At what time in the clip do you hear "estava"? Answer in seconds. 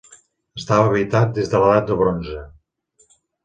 0.61-0.87